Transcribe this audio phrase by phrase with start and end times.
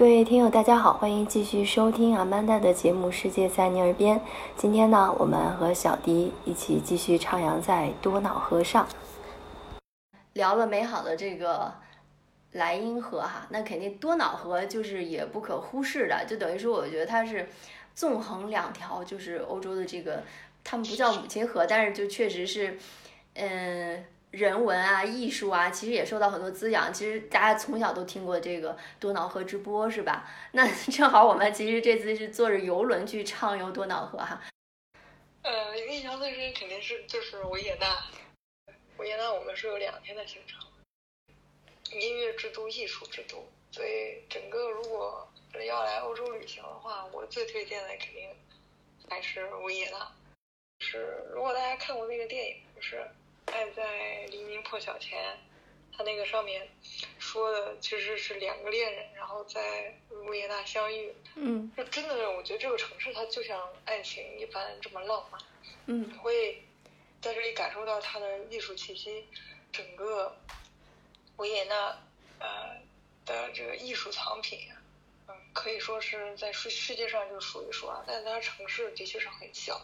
[0.00, 4.18] 各位听友，大家好，欢迎继续收听阿曼达的节目《世界在你耳边》。
[4.56, 8.88] 今天呢，我们和小迪一起继续徜徉在多瑙河上，
[10.32, 11.74] 聊了美好的这个
[12.52, 17.46] 莱茵河哈，那肯定多瑙河就是也不可忽视的，就等于说，我觉得它是
[17.94, 20.22] 纵横两条，就是欧洲的这个，
[20.64, 22.78] 他们不叫母亲河，但是就确实是，
[23.34, 24.02] 嗯。
[24.30, 26.92] 人文啊，艺术啊，其实也受到很多滋养。
[26.94, 30.30] 其实大家从小都听过这个多瑙河之波，是吧？
[30.52, 34.40] 那正好我们其实这次是坐着游轮去畅游多瑙河哈。
[35.42, 37.96] 呃，印象最深肯定是就是维也纳。
[38.98, 40.60] 维也纳我们是有两天的行程，
[41.98, 45.26] 音乐之都、艺术之都，所以整个如果
[45.66, 48.28] 要来欧洲旅行的话，我最推荐的肯定
[49.08, 50.12] 还是维也纳。
[50.80, 53.04] 是如果大家看过那个电影，就是。
[53.50, 55.38] 爱在黎明破晓前，
[55.96, 56.68] 他那个上面
[57.18, 59.94] 说的其实是两个恋人，然后在
[60.26, 61.14] 维也纳相遇。
[61.34, 65.40] 嗯，就真的，我觉得这个城市它就像爱情一般这么浪漫。
[65.86, 66.64] 嗯，会
[67.20, 69.26] 在这里感受到它的艺术气息，
[69.72, 70.36] 整个
[71.36, 71.98] 维也纳
[72.38, 72.76] 呃
[73.26, 74.68] 的这个艺术藏品，
[75.28, 79.80] 嗯，可以说是在世世界上就数一数二，但是它城市的确是很小。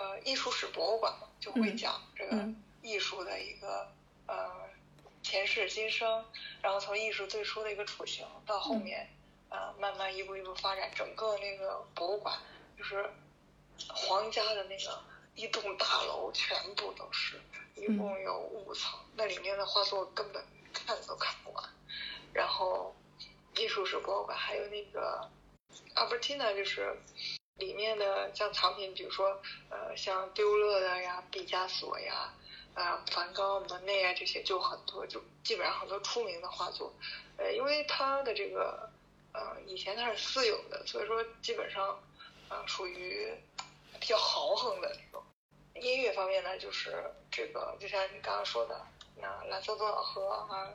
[0.00, 2.48] 呃，艺术史博物馆嘛，就会讲这个
[2.82, 3.90] 艺术的一个
[4.26, 4.48] 呃
[5.24, 6.24] 前世今生，
[6.62, 9.10] 然后从艺术最初的一个雏形到后面
[9.48, 12.38] 啊慢慢一步一步发展，整个那个博物馆
[12.76, 13.10] 就是
[13.88, 15.02] 皇家的那个
[15.34, 17.40] 一栋大楼，全部都是，
[17.74, 21.64] 一共有五层，那里面的画作根本看都看不完。
[22.32, 22.94] 然后
[23.56, 25.28] 艺术史博物馆还有那个
[25.94, 26.96] 阿伯 n 娜，就是。
[27.58, 32.32] 里面的像藏品，比如说，呃，像丢勒的呀、毕加索呀、
[32.74, 36.92] 啊梵高、莫内啊这些，就很多，就基本上很多出名的画作。
[37.36, 38.88] 呃，因为他的这个，
[39.32, 42.00] 呃，以前他是私有的，所以说基本上，
[42.48, 43.32] 啊，属于
[44.00, 45.22] 比较豪横的那种。
[45.74, 48.86] 音乐方面呢，就是这个，就像你刚刚说的，
[49.16, 50.70] 那蓝色多瑙河啊。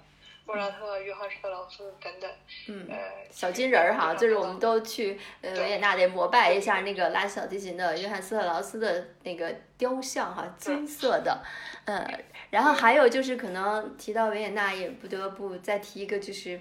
[0.46, 2.30] 莫扎特、约翰施特劳斯等等，
[2.68, 2.88] 嗯，
[3.32, 11.42] 小金人儿哈，就是我们都去呃维也纳得膜拜一下那个拉小提琴的约翰斯特劳斯的那个雕像哈，金色的，
[11.86, 12.06] 嗯，
[12.50, 16.60] 然后还有就是可能提到维也纳也不得不再提一个就是，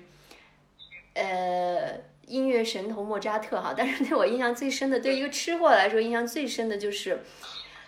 [1.15, 7.19] 呃，音乐神童莫扎特哈，但是对我印象最深的，对一个吃货来说印象最深的就是。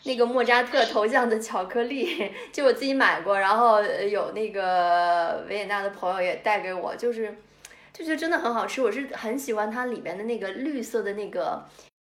[0.06, 7.34] 那个莫扎特头像的巧克力， 就我自己买过，然后有那个维也纳的朋友也带给我，就是
[7.92, 8.82] 就觉得真的很好吃。
[8.82, 11.66] 我是很喜欢它里面的那个绿色的那个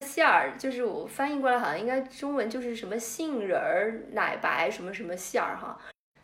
[0.05, 5.79] 馅儿，就是我翻译过来好像应该中文就是什么杏仁儿奶白什么什么馅儿哈。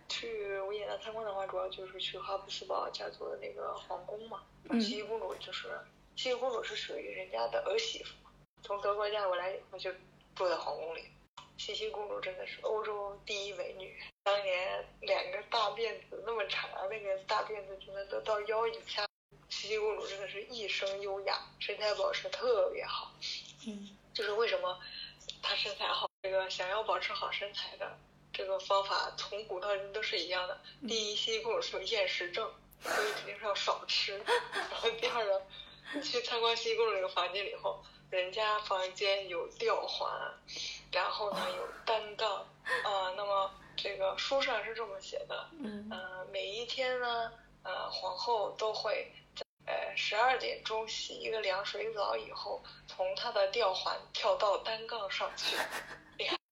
[0.07, 4.41] 去维也纳参观的话，主要就是去哈布斯堡家族的那个皇宫嘛。
[4.69, 4.79] 嗯。
[4.79, 5.69] 西西公主就是
[6.15, 8.13] 西西公主是属于人家的儿媳妇，
[8.61, 9.91] 从德国嫁过来以后就
[10.35, 11.01] 住在皇宫里。
[11.57, 19.05] 茜茜公主真的是欧洲第一美女，当年两个大辫子那么长，那个大辫子真的都到腰以下。
[19.49, 23.13] 茜茜公主真的是一生优雅，身材保持特别好。
[23.67, 24.79] 嗯，就是为什么
[25.41, 26.09] 她身材好？
[26.23, 27.97] 这个想要保持好身材的
[28.33, 30.59] 这个方法，从古到今都是一样的。
[30.87, 32.51] 第一，茜茜公主是有厌食症，
[32.81, 34.17] 所以肯定是要少吃。
[34.17, 35.41] 然后第二呢，
[35.93, 40.11] 你去参观茜茜公主那个房间以后，人家房间有吊环。
[40.95, 47.29] 然后呢，有单杠，啊，那么这个书上是这么写的，嗯，呃，每一天呢，
[47.63, 55.57] 呃，皇后都会在呃十二点钟洗一个凉水澡以后，从她的吊环跳到单杠上去。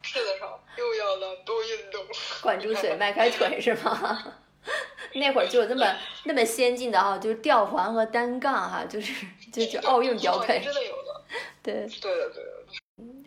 [0.05, 2.05] 是的上又要了多运动，
[2.41, 4.33] 管住嘴，迈开腿是吗？
[5.15, 11.23] 那会儿就有那么那么先进的哈，就是吊环和单杠哈，就是就就奥运标配，真的有的，
[11.63, 12.62] 对，对的对的。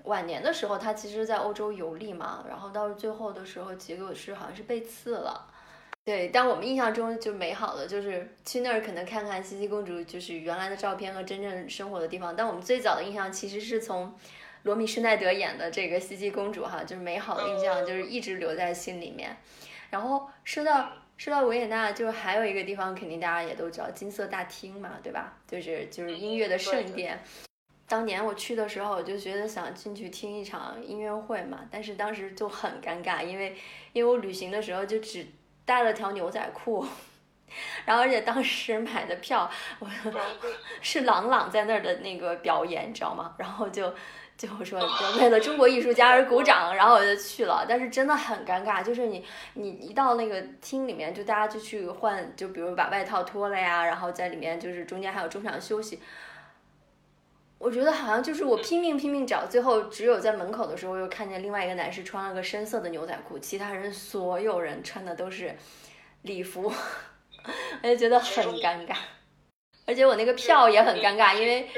[0.06, 5.46] 晚年的时候，他其实，在欧洲游历嘛，然后到最后的时候，结果是好像是被刺了。
[6.04, 12.34] 对，但我们印象中就美好的就是去那儿可能看看茜茜公主就是原来的照片和真正生活的地方。
[12.36, 14.14] 但我们最早的印象其实是从
[14.62, 19.36] 罗米施耐德演的这个茜茜公主哈，就是美好的印象就是一直留在心里面。
[19.90, 25.32] 然后说到说到维也纳，就还有一个地方肯定大家也都知道金色大厅嘛，对吧？
[25.48, 27.20] 就是就是音乐的圣殿。
[27.88, 33.56] 当年我去的时候，我就觉得想进去听一场音乐会嘛，但是当时就很尴尬，因为
[33.92, 35.24] 因为我旅行的时候就只
[35.64, 36.84] 带了条牛仔裤，
[37.86, 39.48] 然后而且当时买的票
[39.78, 39.88] 我
[40.82, 43.34] 是朗朗在那儿的那个表演，你知道吗？
[43.38, 43.94] 然后就
[44.36, 49.24] 就说 就为了中国艺术家而鼓掌，然后我就去了，但是真的很尴尬，就是你
[49.54, 56.00] 你一到那个厅里面，就大家就去换，就比如把外套脱了呀，然后在里面就是中间还有中场休息。
[57.58, 65.56] 我觉得好像就是我拼命拼命找，最后只有在门口的时候又看见另外一个男士穿了个深色的牛仔裤，其他人所有人穿的都是
[66.22, 66.70] 礼服，
[67.82, 68.94] 我就觉得很尴尬，
[69.86, 71.68] 而且我那个票也很尴尬，因为。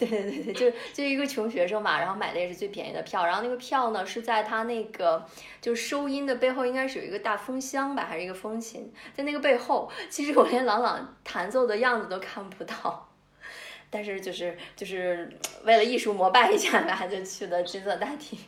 [0.00, 5.22] 对对对对，就就一个穷学生嘛，然后买的也是最便宜的票，然后那个票呢是在他那个
[5.60, 13.09] 就收音的背后，应该是有一个大风箱吧，还是一个风琴，在那个背后，其实我连朗朗弹奏的样子都看不到，
[13.90, 18.38] 但是就是就是为了艺术膜拜一下吧，就去了金色大厅。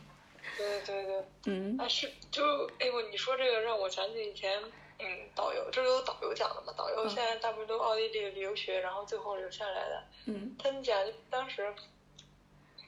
[0.57, 2.43] 对对对，嗯，啊是就
[2.79, 4.61] 哎我你说这个让我想起以前。
[4.99, 5.05] 嗯，
[5.35, 6.71] 导游，这是有导游讲的嘛？
[6.77, 10.03] 导游现在大部分都奥地利留学，然后最后留下来的。
[10.27, 10.55] 嗯。
[10.57, 10.97] 他们讲，
[11.29, 11.73] 当时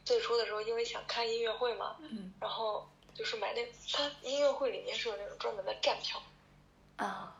[0.06, 2.32] 最初的时候，因为想看音乐会嘛，嗯。
[2.40, 6.22] 然后就是买那，他音乐会里面是有那种专门的站票。
[6.98, 7.36] 啊。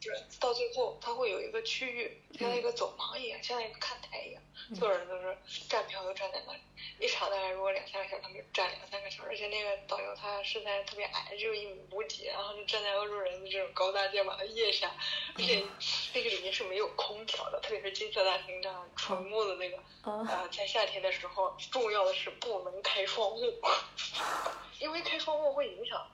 [0.00, 4.42] 就是到最后，他会有一个区域，像一个走廊一样，像一个看台一样，
[4.78, 5.36] 所有人都是
[5.68, 6.60] 站票都站在那里。
[7.00, 14.94] 一场大概如果两三个小时，他们站两三个小时，而且那个导游他身材特别矮，只有一米五几，然后就站在欧洲人的这种高大肩膀的腋下，
[15.34, 15.64] 而且
[16.14, 23.40] 那个里面是没有空调的，特别是金色大厅这样纯木的那个，啊，在夏天的时候，重要的是不能开窗户，
[24.78, 26.06] 因为开窗户会影响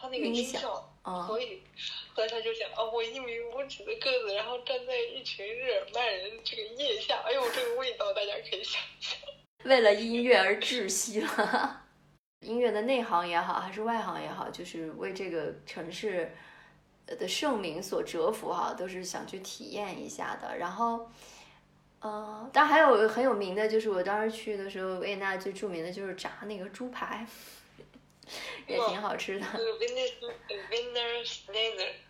[0.00, 0.90] 他那个音效，
[1.26, 1.60] 所以，
[2.14, 9.18] 所以他就想，哦，我一米五几的个子，然后站在一群日耳曼人这个腋下，哎呦，这个味道大家可以想象。
[9.64, 11.82] 为了音乐而窒息了，
[12.40, 16.34] 音乐的内行也好，还是外行也好，就是为这个城市
[17.06, 20.56] 的盛名所折服哈，都是想去体验一下的。
[20.56, 21.10] 然后，
[22.00, 27.26] 嗯，当然还有很有名的，就是我当时去的时候，维也纳最著名的就是炸那个猪排，
[28.66, 29.46] 也挺好吃的。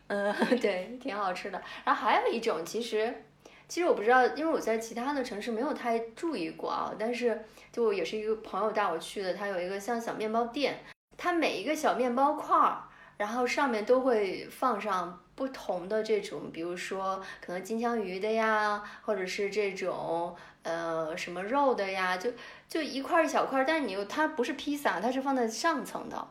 [0.08, 1.62] 嗯，对，挺好吃的。
[1.84, 3.24] 然后还有一种，其实。
[3.68, 6.92] 其实我不知道，因为我在其他的城市没有太注意过啊。
[6.98, 10.82] 但是就也是一个朋友带我去的，他有一个像小面包店，
[11.16, 12.88] 它每一个小面包块儿，
[13.18, 22.30] 然后上面都会放上不同的这种，比如说可能金枪鱼的呀，或者是这种呃什么肉的呀，就
[22.68, 26.28] 就一块一小块，但是你又它不是披萨，它是放在上层的。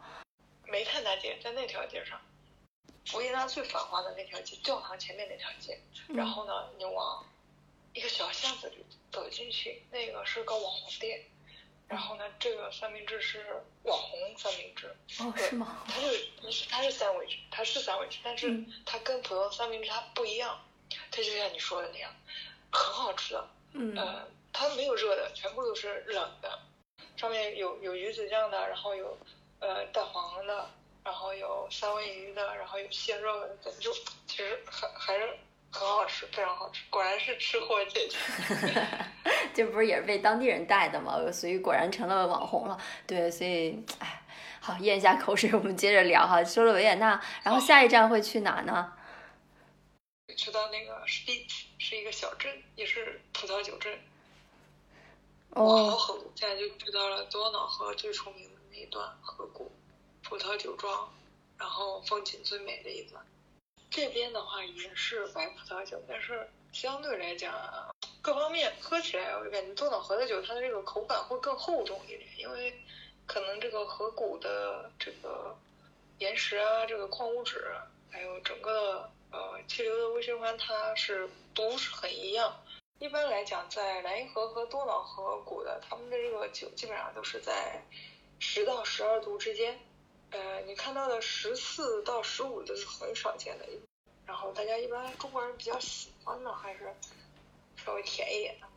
[0.67, 2.21] 煤炭大街在那条街上，
[3.15, 5.79] 维也纳最繁华的那条街，教堂前面那条街，
[6.09, 7.25] 然后呢，你往。
[7.91, 11.21] 一个小巷子里走进去，那个是个网红店，
[11.89, 13.43] 然后呢，这个三明治是
[13.83, 14.95] 网红三明治。
[15.19, 15.83] 哦，是吗？
[15.87, 16.29] 它是
[16.69, 20.57] 它是三文治，它是三文治，但是它跟普通三明治它不一样，
[21.11, 22.15] 它就像你说的那样，
[22.71, 23.49] 很好吃的。
[23.73, 23.97] 嗯。
[23.97, 26.59] 呃，它没有热的，全部都是冷的，
[27.17, 29.17] 上面有有鱼子酱的，然后有
[29.59, 30.69] 呃蛋黄的，
[31.03, 33.91] 然后有三文鱼的，然后有蟹肉的，就
[34.27, 35.37] 其实还还是。
[35.71, 38.17] 很好吃，非常好吃，果然是吃货姐姐。
[39.53, 41.31] 这不是也是被当地人带的吗？
[41.31, 42.77] 所以果然成了网红了。
[43.05, 44.21] 对，所以哎，
[44.59, 46.43] 好咽一下口水，我们接着聊哈。
[46.43, 48.93] 说了维也纳，然后下一站会去哪呢？
[50.35, 53.99] 去到那个 i t 是一个小镇，也是葡萄酒镇。
[55.51, 55.91] 哦。
[55.91, 59.71] 河谷，现在就去到了多瑙河最出名的那一段河谷，
[60.23, 61.11] 葡萄酒庄，
[61.57, 63.23] 然后风景最美的一段。
[63.89, 67.53] 这边的话也是白葡萄酒，但是相对来讲，
[68.21, 72.79] 各方面喝起来，我就感觉多瑙河的酒它的这个口感会更厚重一点，因为
[73.25, 75.57] 可能这个河谷的这个
[76.19, 77.65] 岩石啊，这个矿物质，
[78.11, 82.63] 还有整个呃气流的微循环，它是不是很一样？
[82.99, 87.83] 一般来讲，在莱茵河和多瑙河谷的，他们的这个酒基本上都是在
[88.37, 89.79] 十到十二度之间。
[90.31, 93.65] 呃，你看到的十四到十五都是很少见的，
[94.25, 96.79] 然后大家一般中国人比较喜欢的还是
[97.83, 98.67] 稍微甜一点的。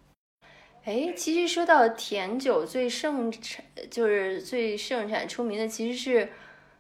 [0.85, 6.33] 哎，其实说到甜酒最盛产，就是最盛产出名的，其实是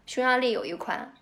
[0.06, 1.14] 匈牙利有一款。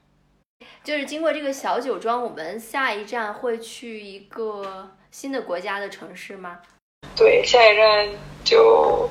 [0.82, 6.62] 就是经过这个小酒庄，我们下一站会去一个新的国家的城市吗？
[7.14, 8.08] 对，下一站
[8.44, 9.10] 就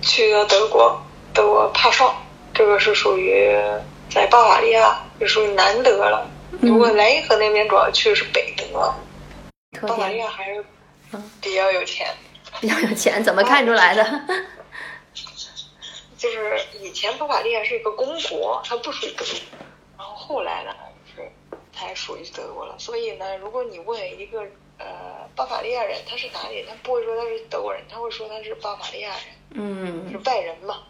[0.00, 1.02] 去了德国，
[1.34, 2.21] 德国帕绍。
[2.54, 3.56] 这个是属于
[4.10, 6.30] 在巴伐利亚，就属于南德了。
[6.60, 8.94] 如果莱茵河那边主要去的是北德，
[9.80, 10.64] 巴伐利亚还是
[11.40, 12.06] 比较有钱。
[12.60, 14.04] 比较有钱，怎么看出来的？
[16.18, 19.34] 就是以前巴伐利亚是一个公国，它不属于德国，
[19.98, 20.70] 然后后来呢
[21.16, 21.22] 是
[21.76, 22.76] 才属于德国了。
[22.78, 24.42] 所以呢，如果你问一个
[24.78, 29.20] 呃巴伐利亚人他是哪里，他不会说他是德国人，他会说他是巴伐利亚人。
[29.54, 30.82] 嗯，是外人嘛，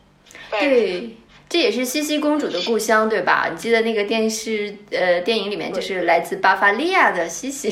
[0.51, 0.71] 拜仁。
[0.71, 1.17] 对，
[1.53, 3.47] 这也是茜茜公主的故乡，对吧？
[3.51, 7.71] 你记得那个电视呃电影里面就是来自巴伐利亚的茜茜。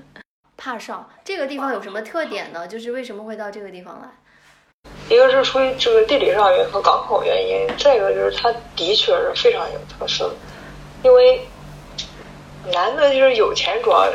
[0.58, 2.68] 帕绍这个地方有什么特点呢？
[2.68, 4.90] 就是为什么会到这个地方来？
[5.08, 10.34] 一个是出于这个地理上原因和港口原因，再一个就是它的确是非常有特色的，
[11.02, 11.40] 因为
[12.74, 14.06] 男的就是有钱，主要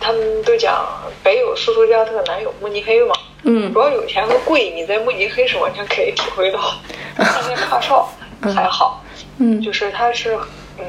[0.00, 0.84] 他们都讲
[1.22, 3.72] 北有斯图加特，南有慕尼黑嘛，嗯。
[3.72, 6.60] 主要有钱和贵，你在慕尼黑是完全可以体会到，
[7.16, 8.08] 但在帕绍
[8.42, 9.04] 还好，
[9.38, 9.60] 嗯。
[9.62, 10.38] 就是它是
[10.78, 10.84] 嗯，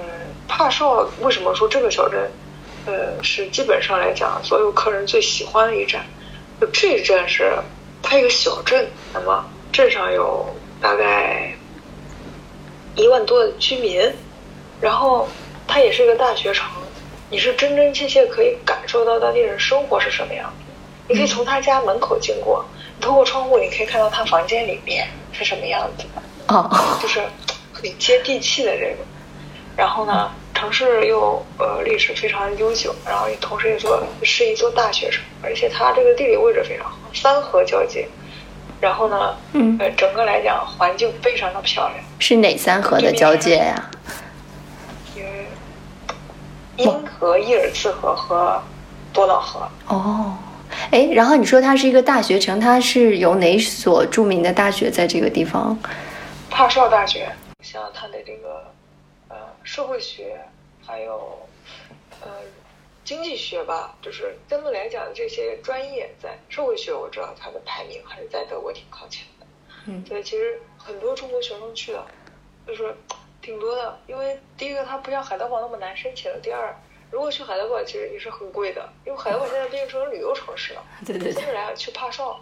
[0.48, 2.32] 帕绍为什么说这个小镇，
[2.86, 6.06] 呃，是基本上来讲所有客人最喜欢的一站，
[6.60, 7.54] 就这一站是
[8.02, 10.46] 它一个小镇，那么镇上有
[10.82, 11.54] 大概
[12.96, 14.12] 一万多的居民，
[14.82, 15.28] 然后
[15.68, 16.68] 它也是一个大学城，
[17.30, 20.46] 你是真真切切可以感受到当地人生活是什么样。
[20.46, 20.69] 的。
[21.10, 22.64] 你可以从他家门口经过，
[22.96, 26.22] 你透过窗户，你可以看到他房间里面是什么样子的。
[26.56, 26.70] 哦，
[27.02, 27.20] 就是
[27.74, 28.98] 很接地气的这个。
[29.76, 38.08] 然后呢，城市又呃历史非常悠久，然后也同时也做是一座大学城，而且它这个地理位置非常好，三河交界。
[38.80, 43.90] 然后呢，嗯，呃，整个来讲环境非常的漂亮，是哪三河的交界呀？
[45.16, 45.48] 因为
[46.78, 48.62] 因河、伊尔茨河和
[49.12, 49.68] 多瑙河。
[49.88, 50.38] 哦，
[50.92, 55.78] 哎，然后你说它是一个大学城，它是有哪所著名的大学在这个地方？
[56.50, 57.32] 帕绍大学，
[57.64, 58.66] 像它的这个
[59.28, 60.40] 呃社会学，
[60.84, 61.38] 还有
[62.22, 62.28] 呃
[63.06, 69.46] 经济学吧，就是相对来讲这些专业在社会学，我知道它的排名还是在德国挺靠前的。
[69.86, 72.04] 嗯所以，其实很多中国学生去的，
[72.66, 72.96] 就是
[73.44, 76.76] 挺多的，因为第一个它不像海德堡那么难申请，第二。
[77.12, 80.84] 如果去海德堡，其实也是很贵的，因为海德堡现在变成旅游城市了。
[81.06, 82.40] 对对相对来，去帕绍，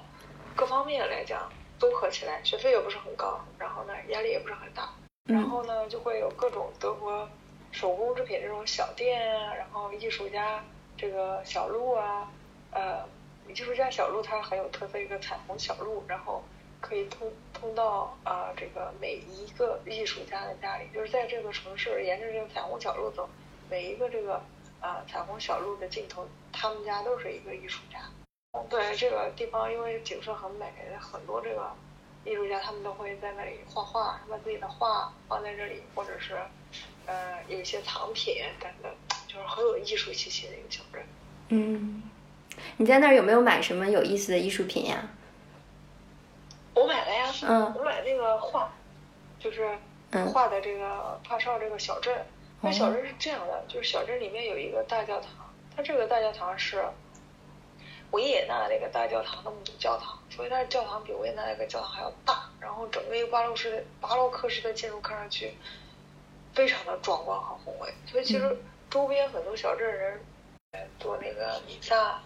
[0.56, 4.90] 各方面来讲综合起来，学费也不是很高，然后呢压力也不是很大，
[5.26, 7.28] 然后呢就会有各种德国
[7.72, 10.64] 手工制品这种小店啊，然后艺术家
[10.98, 12.32] 这个小路啊，
[12.72, 13.06] 呃，
[13.48, 16.44] 艺术家小路它很有特色，一个彩虹小路，然后
[16.82, 23.30] 可以通通到啊、这个每一个艺术家的家里，就是在这个城市沿着这个彩虹小路走，
[23.70, 24.42] 每一个这个
[24.88, 28.00] 啊、彩虹小路的尽头，他们家都是一个艺术家。
[28.70, 30.66] 对这个地方，因为景色很美，
[30.98, 31.70] 很多这个
[32.24, 36.38] 艺术家他们都会在那里画画，把自己的画放在这里，或者是
[37.06, 38.90] 呃有一些藏品等等，
[39.28, 41.06] 就是很有艺术气息的一个小镇。
[41.50, 42.02] 嗯，
[42.78, 45.06] 你在那儿有没有买什么有意思的艺术品呀？
[46.74, 48.72] 我买了呀，嗯我买那个画，
[49.38, 49.78] 就是
[50.12, 52.26] 嗯画的这个帕绍这个小镇。
[52.62, 56.84] 那小镇是这样的，就是小镇里面有一个大教堂，它这个大教堂是
[58.12, 62.50] 维也纳那个大教堂的母教堂，所以它的教堂比维也纳那个教堂还要大。
[62.60, 65.54] 然后整个一个巴洛式的巴洛克式的建筑看上去
[66.54, 67.94] 非常的壮观和宏伟。
[68.06, 68.58] 所以其实
[68.90, 70.20] 周边很多小镇人
[70.72, 72.22] 呃做那个弥撒，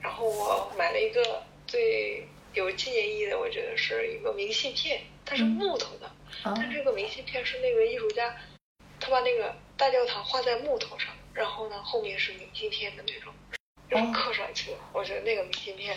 [0.00, 6.06] 然后我买了一个最有纪念意义的，我觉得是一个明信片，它是木头的，
[6.44, 8.34] 哦但这个明信片是那个艺术家，
[9.02, 13.32] 他把那个大教堂画在木头上，然后呢后面是明信片的那种，
[13.90, 14.76] 就是刻上去的。
[14.92, 15.96] 我觉得那个明信片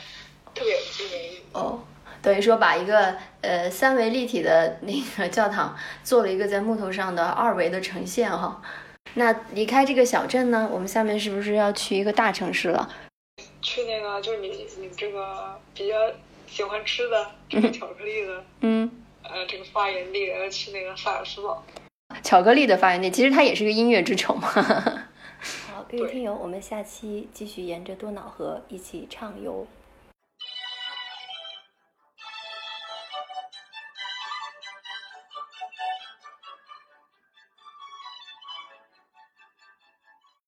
[0.56, 1.40] 特别有纪念意义。
[1.54, 1.86] 哦，
[2.24, 8.60] 等于说把一个呃三维立体的那个教堂做了一个在木头上的二维的呈现哈。
[9.14, 12.90] 那离开这个小镇呢，我们下面是不是要去一个大城市了？
[13.62, 15.96] 去那个就是你你这个比较
[16.48, 21.64] 喜欢吃的这个巧克力的，嗯，呃，这个发源地，然后去那个萨尔斯堡。
[22.26, 24.48] 巧克力的发源地，其实它也是一个音乐之城嘛。
[25.72, 29.68] 好，各位听友，我们下期继续沿着多瑙河一起畅游